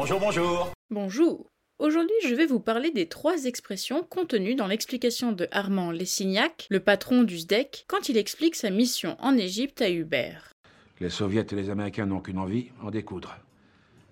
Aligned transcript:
Bonjour, 0.00 0.20
bonjour. 0.20 0.72
Bonjour. 0.90 1.50
Aujourd'hui, 1.80 2.14
je 2.22 2.32
vais 2.32 2.46
vous 2.46 2.60
parler 2.60 2.92
des 2.92 3.08
trois 3.08 3.46
expressions 3.46 4.04
contenues 4.04 4.54
dans 4.54 4.68
l'explication 4.68 5.32
de 5.32 5.48
Armand 5.50 5.90
Lessignac, 5.90 6.68
le 6.70 6.78
patron 6.78 7.24
du 7.24 7.36
SDEC, 7.36 7.84
quand 7.88 8.08
il 8.08 8.16
explique 8.16 8.54
sa 8.54 8.70
mission 8.70 9.16
en 9.18 9.36
Égypte 9.36 9.82
à 9.82 9.90
Hubert. 9.90 10.52
Les 11.00 11.10
Soviets 11.10 11.48
et 11.50 11.56
les 11.56 11.68
Américains 11.68 12.06
n'ont 12.06 12.20
qu'une 12.20 12.38
envie, 12.38 12.70
en 12.80 12.92
découdre. 12.92 13.38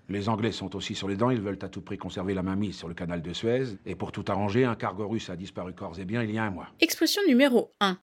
Les 0.09 0.27
Anglais 0.27 0.51
sont 0.51 0.75
aussi 0.75 0.93
sur 0.93 1.07
les 1.07 1.15
dents, 1.15 1.29
ils 1.29 1.39
veulent 1.39 1.57
à 1.61 1.69
tout 1.69 1.81
prix 1.81 1.97
conserver 1.97 2.33
la 2.33 2.43
mainmise 2.43 2.75
sur 2.75 2.89
le 2.89 2.93
canal 2.93 3.21
de 3.21 3.31
Suez, 3.31 3.77
et 3.85 3.95
pour 3.95 4.11
tout 4.11 4.25
arranger, 4.27 4.65
un 4.65 4.75
cargo 4.75 5.07
russe 5.07 5.29
a 5.29 5.37
disparu 5.37 5.71
corps 5.71 5.97
et 5.99 6.05
bien 6.05 6.21
il 6.21 6.31
y 6.31 6.37
a 6.37 6.43
un 6.43 6.51
mois. 6.51 6.67
Expression 6.81 7.21
numéro 7.29 7.71
1. 7.79 7.97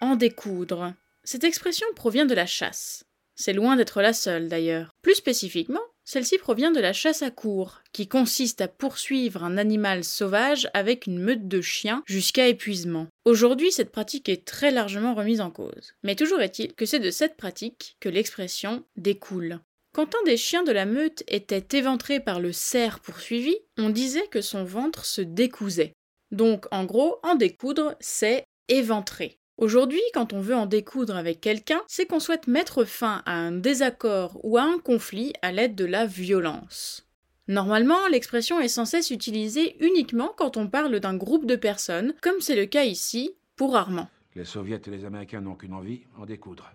En 0.00 0.16
découdre. 0.16 0.94
Cette 1.22 1.44
expression 1.44 1.86
provient 1.94 2.24
de 2.24 2.34
la 2.34 2.46
chasse. 2.46 3.04
C'est 3.40 3.52
loin 3.52 3.76
d'être 3.76 4.00
la 4.00 4.14
seule 4.14 4.48
d'ailleurs. 4.48 4.94
Plus 5.00 5.14
spécifiquement, 5.14 5.78
celle-ci 6.08 6.38
provient 6.38 6.70
de 6.70 6.80
la 6.80 6.94
chasse 6.94 7.20
à 7.20 7.30
court, 7.30 7.82
qui 7.92 8.08
consiste 8.08 8.62
à 8.62 8.68
poursuivre 8.68 9.44
un 9.44 9.58
animal 9.58 10.04
sauvage 10.04 10.70
avec 10.72 11.06
une 11.06 11.18
meute 11.18 11.48
de 11.48 11.60
chiens 11.60 12.02
jusqu'à 12.06 12.48
épuisement. 12.48 13.08
Aujourd'hui, 13.26 13.70
cette 13.70 13.92
pratique 13.92 14.30
est 14.30 14.46
très 14.46 14.70
largement 14.70 15.14
remise 15.14 15.42
en 15.42 15.50
cause. 15.50 15.92
Mais 16.02 16.14
toujours 16.14 16.40
est-il 16.40 16.72
que 16.72 16.86
c'est 16.86 16.98
de 16.98 17.10
cette 17.10 17.36
pratique 17.36 17.98
que 18.00 18.08
l'expression 18.08 18.84
découle. 18.96 19.60
Quand 19.92 20.14
un 20.14 20.24
des 20.24 20.38
chiens 20.38 20.62
de 20.62 20.72
la 20.72 20.86
meute 20.86 21.24
était 21.28 21.76
éventré 21.76 22.20
par 22.20 22.40
le 22.40 22.52
cerf 22.52 23.00
poursuivi, 23.00 23.54
on 23.76 23.90
disait 23.90 24.28
que 24.28 24.40
son 24.40 24.64
ventre 24.64 25.04
se 25.04 25.20
décousait. 25.20 25.92
Donc, 26.30 26.64
en 26.70 26.86
gros, 26.86 27.18
en 27.22 27.34
découdre, 27.34 27.96
c'est 28.00 28.44
éventrer. 28.68 29.38
Aujourd'hui, 29.58 30.00
quand 30.14 30.32
on 30.32 30.40
veut 30.40 30.54
en 30.54 30.66
découdre 30.66 31.16
avec 31.16 31.40
quelqu'un, 31.40 31.80
c'est 31.88 32.06
qu'on 32.06 32.20
souhaite 32.20 32.46
mettre 32.46 32.84
fin 32.84 33.24
à 33.26 33.32
un 33.32 33.50
désaccord 33.50 34.38
ou 34.44 34.56
à 34.56 34.62
un 34.62 34.78
conflit 34.78 35.32
à 35.42 35.50
l'aide 35.50 35.74
de 35.74 35.84
la 35.84 36.06
violence. 36.06 37.08
Normalement, 37.48 38.06
l'expression 38.06 38.60
est 38.60 38.68
censée 38.68 39.02
s'utiliser 39.02 39.76
uniquement 39.84 40.32
quand 40.36 40.56
on 40.56 40.68
parle 40.68 41.00
d'un 41.00 41.16
groupe 41.16 41.44
de 41.44 41.56
personnes, 41.56 42.14
comme 42.22 42.40
c'est 42.40 42.54
le 42.54 42.66
cas 42.66 42.84
ici 42.84 43.34
pour 43.56 43.76
Armand. 43.76 44.08
Les 44.36 44.44
Soviets 44.44 44.80
et 44.86 44.90
les 44.90 45.04
Américains 45.04 45.40
n'ont 45.40 45.56
qu'une 45.56 45.74
envie, 45.74 46.02
en 46.16 46.24
découdre. 46.24 46.72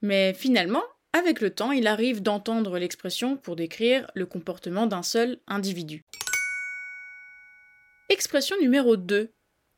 Mais 0.00 0.32
finalement, 0.32 0.84
avec 1.12 1.42
le 1.42 1.50
temps, 1.50 1.72
il 1.72 1.86
arrive 1.86 2.22
d'entendre 2.22 2.78
l'expression 2.78 3.36
pour 3.36 3.56
décrire 3.56 4.10
le 4.14 4.24
comportement 4.24 4.86
d'un 4.86 5.02
seul 5.02 5.38
individu. 5.46 6.02
Expression 8.08 8.56
numéro 8.58 8.96
2. 8.96 9.30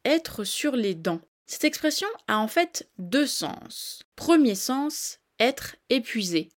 Être 0.05 0.45
sur 0.45 0.77
les 0.77 0.95
dents. 0.95 1.21
Cette 1.51 1.65
expression 1.65 2.09
a 2.27 2.39
en 2.39 2.47
fait 2.47 2.91
deux 2.99 3.27
sens. 3.27 4.03
Premier 4.17 4.55
sens, 4.55 5.19
être 5.41 5.77
épuisé. 5.89 6.51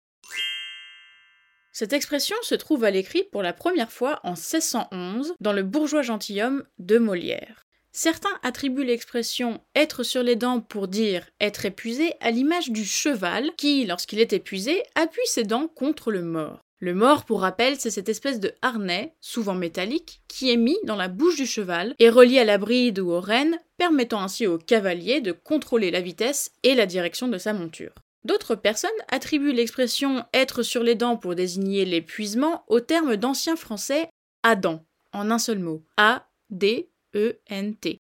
Cette 1.72 1.94
expression 1.94 2.36
se 2.42 2.56
trouve 2.56 2.84
à 2.84 2.92
l'écrit 2.92 3.24
pour 3.32 3.42
la 3.42 3.54
première 3.54 3.90
fois 3.90 4.20
en 4.24 4.32
1611 4.32 5.34
dans 5.40 5.54
le 5.54 5.64
bourgeois 5.64 6.02
gentilhomme 6.02 6.66
de 6.78 6.98
Molière. 6.98 7.66
Certains 7.94 8.38
attribuent 8.44 8.84
l'expression 8.84 9.62
être 9.76 10.04
sur 10.04 10.24
les 10.24 10.36
dents 10.36 10.60
pour 10.60 10.90
dire 10.90 11.26
être 11.40 11.66
épuisé 11.66 12.14
à 12.20 12.30
l'image 12.30 12.70
du 12.70 12.84
cheval 12.84 13.56
qui, 13.56 13.86
lorsqu'il 13.86 14.20
est 14.20 14.34
épuisé, 14.34 14.84
appuie 14.96 15.22
ses 15.26 15.46
dents 15.46 15.70
contre 15.70 16.12
le 16.12 16.22
mort. 16.22 16.66
Le 16.82 16.96
mort, 16.96 17.26
pour 17.26 17.42
rappel, 17.42 17.80
c'est 17.80 17.92
cette 17.92 18.10
espèce 18.10 18.40
de 18.40 18.56
harnais, 18.64 19.14
souvent 19.22 19.54
métallique, 19.54 20.24
qui 20.28 20.52
est 20.52 20.58
mis 20.58 20.80
dans 20.84 20.96
la 20.96 21.10
bouche 21.10 21.36
du 21.36 21.46
cheval 21.46 21.94
et 22.00 22.10
relié 22.10 22.40
à 22.40 22.44
la 22.44 22.58
bride 22.58 22.98
ou 22.98 23.12
aux 23.12 23.22
rênes, 23.22 23.60
permettant 23.78 24.24
ainsi 24.24 24.48
au 24.48 24.58
cavalier 24.58 25.22
de 25.22 25.32
contrôler 25.32 25.92
la 25.92 26.02
vitesse 26.02 26.52
et 26.64 26.74
la 26.74 26.88
direction 26.88 27.28
de 27.28 27.38
sa 27.38 27.54
monture. 27.54 27.94
D'autres 28.24 28.56
personnes 28.56 28.90
attribuent 29.12 29.54
l'expression 29.54 30.26
être 30.34 30.64
sur 30.64 30.82
les 30.82 30.96
dents 30.96 31.18
pour 31.18 31.36
désigner 31.36 31.86
l'épuisement 31.86 32.64
au 32.68 32.80
terme 32.80 33.16
d'ancien 33.16 33.56
français 33.56 34.10
Adam, 34.42 34.84
en 35.14 35.30
un 35.30 35.38
seul 35.38 35.60
mot, 35.60 35.84
A-D-E-N-T, 35.98 36.90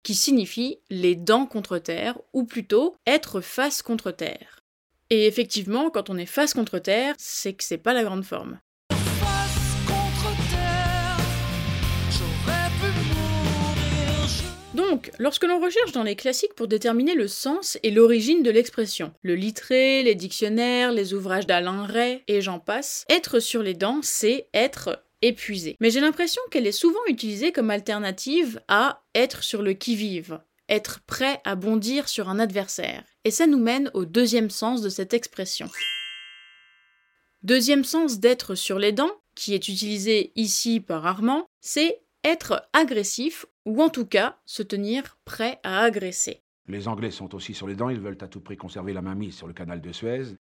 qui 0.02 0.14
signifie 0.16 0.80
les 0.90 1.14
dents 1.14 1.46
contre 1.46 1.78
terre, 1.78 2.18
ou 2.32 2.42
plutôt 2.42 2.96
être 3.06 3.40
face 3.40 3.82
contre 3.82 4.10
terre. 4.10 4.63
Et 5.10 5.26
effectivement, 5.26 5.90
quand 5.90 6.10
on 6.10 6.16
est 6.16 6.26
face 6.26 6.54
contre 6.54 6.78
terre, 6.78 7.14
c'est 7.18 7.52
que 7.52 7.64
c'est 7.64 7.78
pas 7.78 7.92
la 7.92 8.04
grande 8.04 8.24
forme. 8.24 8.58
Donc, 14.74 15.12
lorsque 15.18 15.44
l'on 15.44 15.60
recherche 15.60 15.92
dans 15.92 16.02
les 16.02 16.16
classiques 16.16 16.54
pour 16.54 16.66
déterminer 16.66 17.14
le 17.14 17.28
sens 17.28 17.78
et 17.82 17.90
l'origine 17.90 18.42
de 18.42 18.50
l'expression, 18.50 19.12
le 19.22 19.36
littré, 19.36 20.02
les 20.02 20.16
dictionnaires, 20.16 20.92
les 20.92 21.14
ouvrages 21.14 21.46
d'Alain 21.46 21.84
Ray 21.84 22.22
et 22.26 22.40
j'en 22.40 22.58
passe, 22.58 23.04
être 23.08 23.38
sur 23.38 23.62
les 23.62 23.74
dents, 23.74 24.00
c'est 24.02 24.48
être 24.52 25.04
épuisé. 25.22 25.76
Mais 25.80 25.90
j'ai 25.90 26.00
l'impression 26.00 26.42
qu'elle 26.50 26.66
est 26.66 26.72
souvent 26.72 27.00
utilisée 27.08 27.52
comme 27.52 27.70
alternative 27.70 28.60
à 28.66 29.02
être 29.14 29.44
sur 29.44 29.62
le 29.62 29.74
qui-vive, 29.74 30.40
être 30.68 31.00
prêt 31.06 31.40
à 31.44 31.54
bondir 31.54 32.08
sur 32.08 32.28
un 32.28 32.38
adversaire. 32.38 33.04
Et 33.24 33.30
ça 33.30 33.46
nous 33.46 33.58
mène 33.58 33.90
au 33.94 34.04
deuxième 34.04 34.50
sens 34.50 34.82
de 34.82 34.88
cette 34.88 35.14
expression. 35.14 35.68
Deuxième 37.42 37.84
sens 37.84 38.20
d'être 38.20 38.54
sur 38.54 38.78
les 38.78 38.92
dents, 38.92 39.12
qui 39.34 39.54
est 39.54 39.68
utilisé 39.68 40.32
ici 40.34 40.80
par 40.80 41.06
Armand, 41.06 41.46
c'est 41.60 42.00
être 42.24 42.68
agressif 42.72 43.44
ou 43.66 43.82
en 43.82 43.90
tout 43.90 44.06
cas 44.06 44.38
se 44.46 44.62
tenir 44.62 45.18
prêt 45.24 45.60
à 45.62 45.80
agresser. 45.80 46.42
Les 46.66 46.88
Anglais 46.88 47.10
sont 47.10 47.34
aussi 47.34 47.52
sur 47.52 47.68
les 47.68 47.74
dents, 47.74 47.90
ils 47.90 48.00
veulent 48.00 48.18
à 48.20 48.28
tout 48.28 48.40
prix 48.40 48.56
conserver 48.56 48.94
la 48.94 49.02
mainmise 49.02 49.36
sur 49.36 49.46
le 49.46 49.52
canal 49.52 49.82
de 49.82 49.92
Suez. 49.92 50.36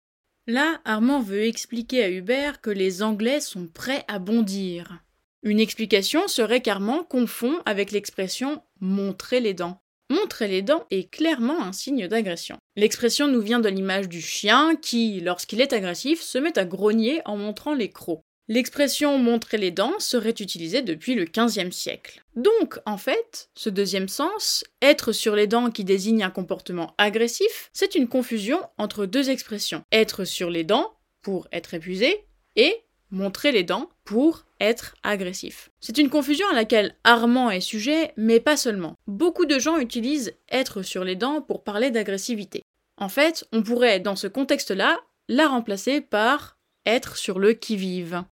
Là, 0.47 0.79
Armand 0.85 1.21
veut 1.21 1.43
expliquer 1.43 2.03
à 2.03 2.09
Hubert 2.09 2.61
que 2.61 2.69
les 2.69 3.03
Anglais 3.03 3.41
sont 3.41 3.67
prêts 3.67 4.05
à 4.07 4.19
bondir. 4.19 5.03
Une 5.41 5.59
explication 5.59 6.27
serait 6.29 6.61
qu'Armand 6.61 7.03
confond 7.03 7.61
avec 7.65 7.91
l'expression 7.91 8.63
montrer 8.79 9.41
les 9.41 9.53
dents. 9.53 9.82
Montrer 10.13 10.47
les 10.47 10.61
dents 10.61 10.85
est 10.91 11.09
clairement 11.09 11.63
un 11.63 11.73
signe 11.73 12.07
d'agression. 12.07 12.57
L'expression 12.75 13.27
nous 13.27 13.41
vient 13.41 13.59
de 13.59 13.67
l'image 13.67 14.07
du 14.07 14.21
chien 14.21 14.75
qui, 14.79 15.19
lorsqu'il 15.21 15.59
est 15.59 15.73
agressif, 15.73 16.21
se 16.21 16.37
met 16.37 16.59
à 16.59 16.65
grogner 16.65 17.23
en 17.25 17.35
montrant 17.35 17.73
les 17.73 17.89
crocs. 17.89 18.21
L'expression 18.47 19.17
montrer 19.17 19.57
les 19.57 19.71
dents 19.71 19.97
serait 19.97 20.35
utilisée 20.39 20.83
depuis 20.83 21.15
le 21.15 21.25
XVe 21.25 21.71
siècle. 21.71 22.21
Donc, 22.35 22.79
en 22.85 22.97
fait, 22.97 23.49
ce 23.55 23.71
deuxième 23.71 24.07
sens, 24.07 24.63
être 24.83 25.13
sur 25.13 25.35
les 25.35 25.47
dents 25.47 25.71
qui 25.71 25.83
désigne 25.83 26.21
un 26.21 26.29
comportement 26.29 26.93
agressif, 26.99 27.71
c'est 27.73 27.95
une 27.95 28.07
confusion 28.07 28.61
entre 28.77 29.07
deux 29.07 29.31
expressions. 29.31 29.81
Être 29.91 30.25
sur 30.25 30.51
les 30.51 30.63
dents 30.63 30.93
pour 31.23 31.47
être 31.51 31.73
épuisé 31.73 32.23
et 32.55 32.75
montrer 33.09 33.51
les 33.51 33.63
dents 33.63 33.89
pour 34.03 34.45
être 34.59 34.95
agressif. 35.03 35.69
C'est 35.79 35.97
une 35.97 36.09
confusion 36.09 36.47
à 36.49 36.55
laquelle 36.55 36.95
Armand 37.03 37.49
est 37.49 37.61
sujet, 37.61 38.13
mais 38.17 38.39
pas 38.39 38.57
seulement. 38.57 38.95
Beaucoup 39.07 39.45
de 39.45 39.59
gens 39.59 39.77
utilisent 39.77 40.35
être 40.51 40.81
sur 40.81 41.03
les 41.03 41.15
dents 41.15 41.41
pour 41.41 41.63
parler 41.63 41.91
d'agressivité. 41.91 42.63
En 42.97 43.09
fait, 43.09 43.45
on 43.51 43.63
pourrait, 43.63 43.99
dans 43.99 44.15
ce 44.15 44.27
contexte-là, 44.27 44.99
la 45.29 45.47
remplacer 45.47 46.01
par 46.01 46.57
être 46.85 47.17
sur 47.17 47.39
le 47.39 47.53
qui-vive. 47.53 48.23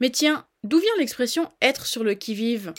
Mais 0.00 0.10
tiens, 0.10 0.46
d'où 0.62 0.78
vient 0.78 0.96
l'expression 0.98 1.50
être 1.62 1.86
sur 1.86 2.04
le 2.04 2.14
qui-vive 2.14 2.72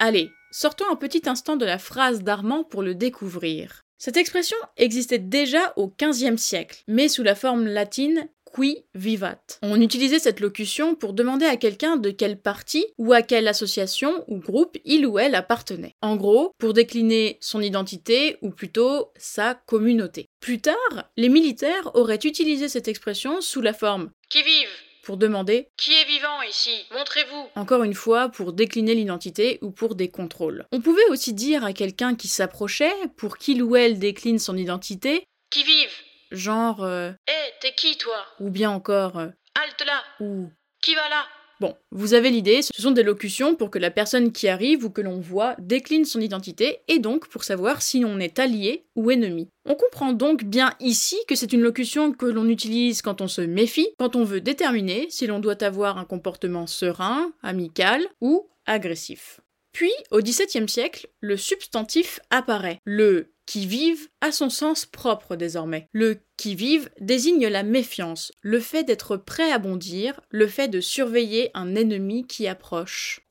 Allez, 0.00 0.30
sortons 0.50 0.90
un 0.90 0.96
petit 0.96 1.22
instant 1.26 1.56
de 1.56 1.66
la 1.66 1.78
phrase 1.78 2.22
d'Armand 2.22 2.64
pour 2.64 2.82
le 2.82 2.94
découvrir. 2.94 3.82
Cette 3.98 4.16
expression 4.16 4.56
existait 4.76 5.18
déjà 5.18 5.72
au 5.76 5.92
XVe 6.00 6.36
siècle, 6.36 6.84
mais 6.86 7.08
sous 7.08 7.24
la 7.24 7.34
forme 7.34 7.66
latine 7.66 8.28
qui 8.54 8.84
vivat. 8.94 9.38
On 9.62 9.80
utilisait 9.80 10.18
cette 10.18 10.40
locution 10.40 10.94
pour 10.94 11.12
demander 11.12 11.46
à 11.46 11.56
quelqu'un 11.56 11.96
de 11.96 12.10
quel 12.10 12.40
parti 12.40 12.84
ou 12.98 13.12
à 13.12 13.22
quelle 13.22 13.48
association 13.48 14.24
ou 14.28 14.38
groupe 14.38 14.76
il 14.84 15.06
ou 15.06 15.18
elle 15.18 15.34
appartenait. 15.34 15.94
En 16.02 16.16
gros, 16.16 16.52
pour 16.58 16.72
décliner 16.72 17.38
son 17.40 17.60
identité 17.60 18.36
ou 18.42 18.50
plutôt 18.50 19.12
sa 19.16 19.54
communauté. 19.54 20.26
Plus 20.40 20.60
tard, 20.60 21.10
les 21.16 21.28
militaires 21.28 21.90
auraient 21.94 22.20
utilisé 22.22 22.68
cette 22.68 22.88
expression 22.88 23.40
sous 23.40 23.60
la 23.60 23.72
forme 23.72 24.10
qui 24.28 24.42
vive? 24.42 24.68
pour 25.08 25.16
demander 25.16 25.68
Qui 25.78 25.92
est 25.92 26.04
vivant 26.04 26.42
ici? 26.42 26.84
Montrez-vous 26.92 27.46
Encore 27.54 27.82
une 27.82 27.94
fois, 27.94 28.28
pour 28.28 28.52
décliner 28.52 28.94
l'identité 28.94 29.58
ou 29.62 29.70
pour 29.70 29.94
des 29.94 30.10
contrôles. 30.10 30.66
On 30.70 30.82
pouvait 30.82 31.08
aussi 31.08 31.32
dire 31.32 31.64
à 31.64 31.72
quelqu'un 31.72 32.14
qui 32.14 32.28
s'approchait, 32.28 32.92
pour 33.16 33.38
qu'il 33.38 33.62
ou 33.62 33.74
elle 33.74 33.98
décline 33.98 34.38
son 34.38 34.54
identité 34.54 35.24
Qui 35.50 35.62
vive? 35.64 35.88
Genre 36.30 36.82
euh, 36.84 37.10
Hé, 37.26 37.52
t'es 37.60 37.72
qui 37.74 37.96
toi? 37.96 38.24
Ou 38.40 38.50
bien 38.50 38.70
encore 38.70 39.18
euh, 39.18 39.28
Halte 39.54 39.84
là 39.86 40.02
Ou 40.20 40.50
Qui 40.82 40.94
va 40.94 41.08
là? 41.08 41.24
Bon, 41.60 41.74
vous 41.90 42.14
avez 42.14 42.30
l'idée, 42.30 42.62
ce 42.62 42.70
sont 42.80 42.92
des 42.92 43.02
locutions 43.02 43.56
pour 43.56 43.70
que 43.70 43.80
la 43.80 43.90
personne 43.90 44.30
qui 44.30 44.46
arrive 44.46 44.84
ou 44.84 44.90
que 44.90 45.00
l'on 45.00 45.18
voit 45.18 45.56
décline 45.58 46.04
son 46.04 46.20
identité 46.20 46.82
et 46.86 47.00
donc 47.00 47.26
pour 47.28 47.42
savoir 47.42 47.82
si 47.82 47.98
l'on 47.98 48.20
est 48.20 48.38
allié 48.38 48.86
ou 48.94 49.10
ennemi. 49.10 49.48
On 49.64 49.74
comprend 49.74 50.12
donc 50.12 50.44
bien 50.44 50.74
ici 50.78 51.16
que 51.26 51.34
c'est 51.34 51.52
une 51.52 51.62
locution 51.62 52.12
que 52.12 52.26
l'on 52.26 52.48
utilise 52.48 53.02
quand 53.02 53.20
on 53.20 53.26
se 53.26 53.40
méfie, 53.40 53.88
quand 53.98 54.14
on 54.14 54.22
veut 54.22 54.40
déterminer 54.40 55.08
si 55.10 55.26
l'on 55.26 55.40
doit 55.40 55.64
avoir 55.64 55.98
un 55.98 56.04
comportement 56.04 56.68
serein, 56.68 57.32
amical 57.42 58.06
ou 58.20 58.48
agressif. 58.66 59.40
Puis, 59.72 59.92
au 60.10 60.20
XVIIe 60.20 60.68
siècle, 60.68 61.08
le 61.20 61.36
substantif 61.36 62.20
apparaît. 62.30 62.78
Le 62.84 63.32
qui-vive 63.48 64.08
a 64.20 64.30
son 64.30 64.50
sens 64.50 64.84
propre 64.84 65.34
désormais. 65.34 65.88
Le 65.94 66.20
qui-vive 66.36 66.90
désigne 67.00 67.46
la 67.48 67.62
méfiance, 67.62 68.30
le 68.42 68.60
fait 68.60 68.84
d'être 68.84 69.16
prêt 69.16 69.50
à 69.50 69.58
bondir, 69.58 70.20
le 70.28 70.46
fait 70.46 70.68
de 70.68 70.82
surveiller 70.82 71.50
un 71.54 71.74
ennemi 71.74 72.26
qui 72.26 72.46
approche. 72.46 73.22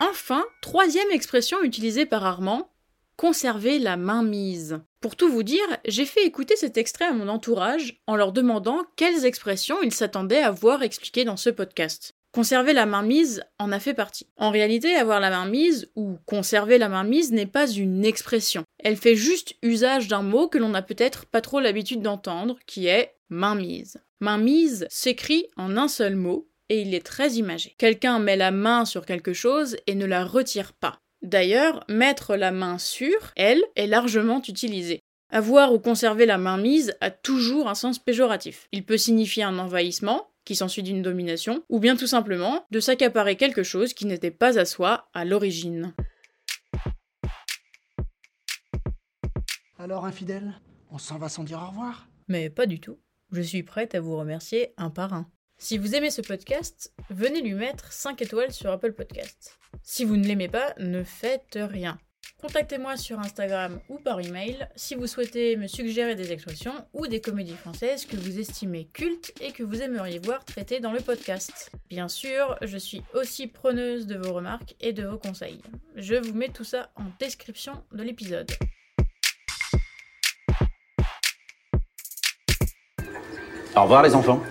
Enfin, 0.00 0.44
troisième 0.60 1.12
expression 1.12 1.62
utilisée 1.62 2.04
par 2.04 2.26
Armand, 2.26 2.72
conserver 3.16 3.78
la 3.78 3.96
main 3.96 4.24
mise. 4.24 4.80
Pour 5.00 5.14
tout 5.14 5.30
vous 5.30 5.44
dire, 5.44 5.68
j'ai 5.86 6.04
fait 6.04 6.26
écouter 6.26 6.56
cet 6.56 6.76
extrait 6.76 7.04
à 7.04 7.12
mon 7.12 7.28
entourage 7.28 8.02
en 8.08 8.16
leur 8.16 8.32
demandant 8.32 8.82
quelles 8.96 9.24
expressions 9.24 9.80
ils 9.84 9.94
s'attendaient 9.94 10.42
à 10.42 10.50
voir 10.50 10.82
expliquées 10.82 11.24
dans 11.24 11.36
ce 11.36 11.50
podcast. 11.50 12.16
Conserver 12.32 12.72
la 12.72 12.86
main 12.86 13.02
mise 13.02 13.44
en 13.58 13.72
a 13.72 13.78
fait 13.78 13.92
partie. 13.92 14.26
En 14.38 14.50
réalité, 14.50 14.94
avoir 14.94 15.20
la 15.20 15.28
main 15.28 15.44
mise 15.44 15.90
ou 15.96 16.16
conserver 16.24 16.78
la 16.78 16.88
main 16.88 17.04
mise 17.04 17.30
n'est 17.30 17.44
pas 17.44 17.70
une 17.70 18.06
expression. 18.06 18.64
Elle 18.78 18.96
fait 18.96 19.16
juste 19.16 19.54
usage 19.62 20.08
d'un 20.08 20.22
mot 20.22 20.48
que 20.48 20.56
l'on 20.56 20.70
n'a 20.70 20.80
peut-être 20.80 21.26
pas 21.26 21.42
trop 21.42 21.60
l'habitude 21.60 22.00
d'entendre, 22.00 22.58
qui 22.66 22.86
est 22.86 23.14
main 23.28 23.54
mise. 23.54 23.98
Main 24.20 24.38
mise 24.38 24.86
s'écrit 24.88 25.46
en 25.58 25.76
un 25.76 25.88
seul 25.88 26.16
mot 26.16 26.48
et 26.70 26.80
il 26.80 26.94
est 26.94 27.04
très 27.04 27.32
imagé. 27.32 27.74
Quelqu'un 27.76 28.18
met 28.18 28.36
la 28.36 28.50
main 28.50 28.86
sur 28.86 29.04
quelque 29.04 29.34
chose 29.34 29.76
et 29.86 29.94
ne 29.94 30.06
la 30.06 30.24
retire 30.24 30.72
pas. 30.72 30.98
D'ailleurs, 31.20 31.84
mettre 31.88 32.36
la 32.36 32.50
main 32.50 32.78
sur, 32.78 33.32
elle, 33.36 33.62
est 33.76 33.86
largement 33.86 34.40
utilisée. 34.48 35.00
Avoir 35.28 35.74
ou 35.74 35.78
conserver 35.78 36.24
la 36.24 36.38
main 36.38 36.56
mise 36.56 36.94
a 37.02 37.10
toujours 37.10 37.68
un 37.68 37.74
sens 37.74 37.98
péjoratif. 37.98 38.68
Il 38.72 38.84
peut 38.84 38.96
signifier 38.96 39.42
un 39.42 39.58
envahissement, 39.58 40.31
qui 40.44 40.56
s'ensuit 40.56 40.82
d'une 40.82 41.02
domination, 41.02 41.64
ou 41.68 41.78
bien 41.80 41.96
tout 41.96 42.06
simplement 42.06 42.66
de 42.70 42.80
s'accaparer 42.80 43.36
quelque 43.36 43.62
chose 43.62 43.94
qui 43.94 44.06
n'était 44.06 44.30
pas 44.30 44.58
à 44.58 44.64
soi 44.64 45.08
à 45.14 45.24
l'origine. 45.24 45.94
Alors, 49.78 50.04
infidèle, 50.04 50.60
on 50.90 50.98
s'en 50.98 51.18
va 51.18 51.28
sans 51.28 51.44
dire 51.44 51.60
au 51.60 51.68
revoir? 51.68 52.06
Mais 52.28 52.50
pas 52.50 52.66
du 52.66 52.80
tout. 52.80 53.00
Je 53.32 53.42
suis 53.42 53.62
prête 53.62 53.94
à 53.94 54.00
vous 54.00 54.16
remercier 54.16 54.74
un 54.76 54.90
par 54.90 55.12
un. 55.12 55.30
Si 55.58 55.78
vous 55.78 55.94
aimez 55.94 56.10
ce 56.10 56.22
podcast, 56.22 56.92
venez 57.10 57.40
lui 57.40 57.54
mettre 57.54 57.92
5 57.92 58.20
étoiles 58.22 58.52
sur 58.52 58.70
Apple 58.70 58.92
Podcast. 58.92 59.58
Si 59.82 60.04
vous 60.04 60.16
ne 60.16 60.26
l'aimez 60.26 60.48
pas, 60.48 60.74
ne 60.78 61.02
faites 61.02 61.58
rien. 61.60 61.98
Contactez-moi 62.42 62.96
sur 62.96 63.20
Instagram 63.20 63.78
ou 63.88 63.98
par 63.98 64.18
email 64.18 64.66
si 64.74 64.96
vous 64.96 65.06
souhaitez 65.06 65.56
me 65.56 65.68
suggérer 65.68 66.16
des 66.16 66.32
expressions 66.32 66.74
ou 66.92 67.06
des 67.06 67.20
comédies 67.20 67.54
françaises 67.54 68.04
que 68.04 68.16
vous 68.16 68.40
estimez 68.40 68.88
cultes 68.92 69.32
et 69.40 69.52
que 69.52 69.62
vous 69.62 69.80
aimeriez 69.80 70.18
voir 70.18 70.44
traitées 70.44 70.80
dans 70.80 70.90
le 70.90 70.98
podcast. 70.98 71.70
Bien 71.88 72.08
sûr, 72.08 72.56
je 72.60 72.76
suis 72.76 73.04
aussi 73.14 73.46
preneuse 73.46 74.08
de 74.08 74.16
vos 74.16 74.32
remarques 74.32 74.74
et 74.80 74.92
de 74.92 75.04
vos 75.04 75.18
conseils. 75.18 75.62
Je 75.94 76.16
vous 76.16 76.34
mets 76.34 76.48
tout 76.48 76.64
ça 76.64 76.90
en 76.96 77.04
description 77.20 77.74
de 77.92 78.02
l'épisode. 78.02 78.50
Au 83.76 83.82
revoir 83.82 84.02
les 84.02 84.16
enfants. 84.16 84.42